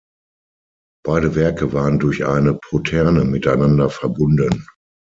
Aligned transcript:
Beide 1.05 1.35
Werke 1.35 1.73
waren 1.73 1.99
durch 1.99 2.25
eine 2.25 2.55
Poterne 2.55 3.23
miteinander 3.23 3.91
verbunden. 3.91 4.65